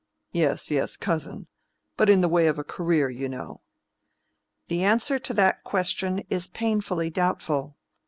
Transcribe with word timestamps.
"Yes, 0.31 0.71
yes, 0.71 0.97
cousin. 0.97 1.45
But 1.95 2.09
in 2.09 2.21
the 2.21 2.27
way 2.27 2.47
of 2.47 2.57
a 2.57 2.63
career, 2.63 3.07
you 3.07 3.29
know." 3.29 3.61
"The 4.67 4.83
answer 4.83 5.19
to 5.19 5.33
that 5.35 5.63
question 5.63 6.23
is 6.27 6.47
painfully 6.47 7.11
doubtful. 7.11 7.77